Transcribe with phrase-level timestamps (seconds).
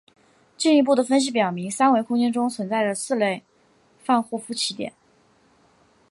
[0.57, 3.43] 进一步的分析表明三维空间中存在着四类
[4.03, 4.93] 范霍夫奇点。